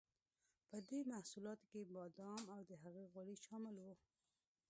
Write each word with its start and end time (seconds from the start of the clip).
په 0.69 0.77
دې 0.89 0.99
محصولاتو 1.11 1.65
کې 1.71 1.81
بادام 1.95 2.43
او 2.55 2.61
د 2.69 2.71
هغه 2.83 3.03
غوړي 3.11 3.35
شامل 3.45 3.75
وو. 3.79 3.93